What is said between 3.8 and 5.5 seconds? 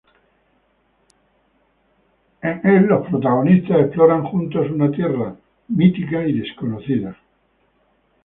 exploran juntos una tierra